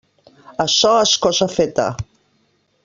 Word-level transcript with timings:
Açò 0.65 0.95
és 1.03 1.13
cosa 1.27 1.49
feta. 1.59 1.89